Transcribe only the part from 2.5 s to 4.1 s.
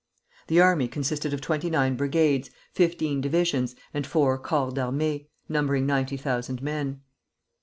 fifteen divisions, and